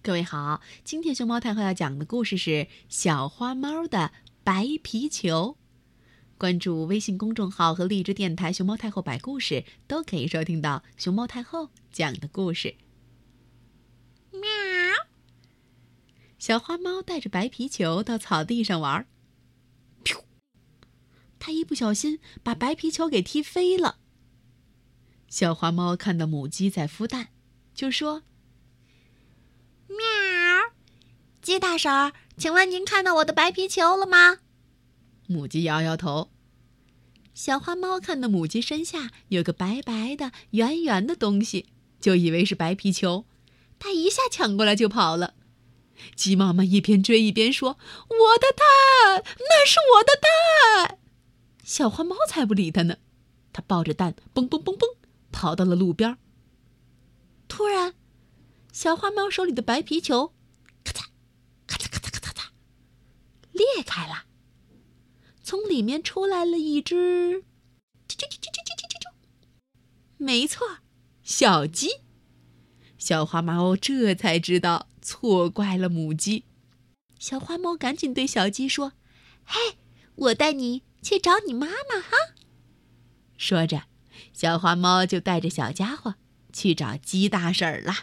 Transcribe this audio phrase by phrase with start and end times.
[0.00, 2.50] 各位好，今天熊猫太后要讲的故事是
[2.88, 4.12] 《小花猫的
[4.44, 5.56] 白皮球》。
[6.38, 12.76] 关注微信公众号和荔枝电台“熊猫太后摆故事”，都可以收听到熊猫太后讲的故事。
[14.30, 14.40] 喵！
[16.38, 19.04] 小花猫带着白皮球到草地上玩，
[20.04, 20.22] 噗！
[21.40, 23.98] 它一不小心把白皮球给踢飞了。
[25.26, 27.26] 小花猫看到母鸡在孵蛋，
[27.74, 28.22] 就说。
[29.88, 29.96] 喵，
[31.48, 34.40] 鸡大婶，请问您看到我的白皮球了吗？
[35.28, 36.28] 母鸡摇摇头。
[37.32, 41.64] 小花猫看到母鸡身下有个白白的、圆圆的东西，
[41.98, 43.24] 就以为是白皮球，
[43.78, 45.32] 它一下抢过来就跑了。
[46.14, 47.78] 鸡妈妈一边追一边说
[48.10, 50.98] ：“我的蛋，那是我的蛋！”
[51.64, 52.98] 小花猫才不理它呢，
[53.54, 54.90] 它抱着蛋蹦蹦蹦蹦
[55.32, 56.18] 跑到了路边。
[57.48, 57.94] 突然。
[58.70, 60.34] 小花猫手里的白皮球，
[65.48, 67.42] 从里面出来了一只，
[68.06, 69.10] 啾啾啾啾啾啾啾啾，
[70.18, 70.80] 没错，
[71.22, 71.88] 小鸡。
[72.98, 76.44] 小花猫这才知道错怪了母鸡。
[77.18, 78.92] 小花猫赶紧对小鸡说
[79.42, 79.78] ：“嘿，
[80.16, 82.10] 我带你去找你妈妈哈。”
[83.38, 83.84] 说着，
[84.34, 86.16] 小花猫就带着小家伙
[86.52, 87.94] 去找鸡大婶儿了。